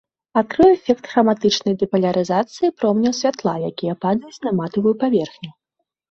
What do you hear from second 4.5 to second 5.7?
матавую паверхню.